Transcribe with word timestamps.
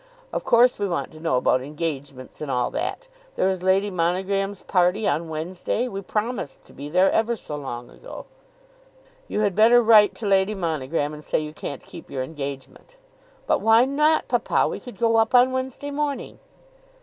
Of 0.33 0.43
course 0.43 0.79
we 0.79 0.87
want 0.87 1.11
to 1.11 1.19
know 1.19 1.35
about 1.37 1.61
engagements 1.61 2.41
and 2.41 2.49
all 2.49 2.71
that. 2.71 3.07
There 3.35 3.47
is 3.51 3.61
Lady 3.61 3.91
Monogram's 3.91 4.63
party 4.63 5.07
on 5.07 5.29
Wednesday. 5.29 5.87
We 5.87 6.01
promised 6.01 6.65
to 6.65 6.73
be 6.73 6.89
there 6.89 7.11
ever 7.11 7.35
so 7.35 7.55
long 7.55 7.91
ago." 7.91 8.25
"You 9.27 9.41
had 9.41 9.53
better 9.53 9.79
write 9.79 10.15
to 10.15 10.25
Lady 10.25 10.55
Monogram 10.55 11.13
and 11.13 11.23
say 11.23 11.39
you 11.39 11.53
can't 11.53 11.85
keep 11.85 12.09
your 12.09 12.23
engagement." 12.23 12.97
"But 13.45 13.61
why 13.61 13.85
not, 13.85 14.27
papa? 14.27 14.67
We 14.67 14.79
could 14.79 14.97
go 14.97 15.17
up 15.17 15.35
on 15.35 15.51
Wednesday 15.51 15.91
morning." 15.91 16.39